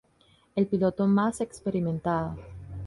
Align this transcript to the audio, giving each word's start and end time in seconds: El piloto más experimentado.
El 0.55 0.65
piloto 0.65 1.05
más 1.05 1.41
experimentado. 1.41 2.35